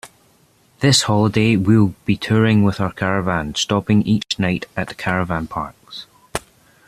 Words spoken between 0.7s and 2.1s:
This holiday we’ll